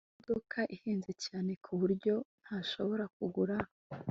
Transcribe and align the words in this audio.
Iyo 0.03 0.07
modoka 0.17 0.59
ihenze 0.75 1.11
cyane 1.25 1.51
ku 1.63 1.71
buryo 1.79 2.15
ntashobora 2.43 3.03
kugura 3.15 3.55